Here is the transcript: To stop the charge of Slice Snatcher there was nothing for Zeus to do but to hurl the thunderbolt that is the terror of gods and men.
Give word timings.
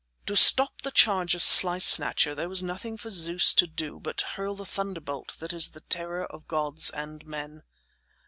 To 0.25 0.35
stop 0.35 0.81
the 0.81 0.89
charge 0.89 1.35
of 1.35 1.43
Slice 1.43 1.85
Snatcher 1.85 2.33
there 2.33 2.49
was 2.49 2.63
nothing 2.63 2.97
for 2.97 3.11
Zeus 3.11 3.53
to 3.53 3.67
do 3.67 3.99
but 3.99 4.17
to 4.17 4.25
hurl 4.25 4.55
the 4.55 4.65
thunderbolt 4.65 5.37
that 5.37 5.53
is 5.53 5.69
the 5.69 5.81
terror 5.81 6.25
of 6.25 6.47
gods 6.47 6.89
and 6.89 7.23
men. 7.23 7.61